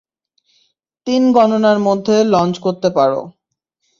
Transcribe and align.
তিন 1.07 1.23
গণনার 1.35 1.79
মধ্যে 1.79 2.15
লঞ্চ 2.33 2.55
করতে 2.59 2.89
পারো। 2.97 3.21